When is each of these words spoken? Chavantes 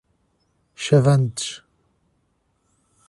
Chavantes 0.83 1.43